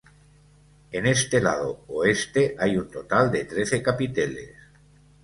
[0.91, 4.55] En este lado oeste hay un total de trece capiteles.